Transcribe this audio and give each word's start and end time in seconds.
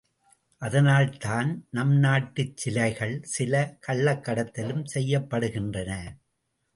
அதனால்தான் 0.61 1.49
நம் 1.69 1.91
நாட்டுச் 1.97 2.57
சிலைகள் 2.57 3.13
சில 3.23 3.53
கள்ளக்கடத்தலும் 3.87 4.83
செய்யப்படுகின்றன. 4.93 5.91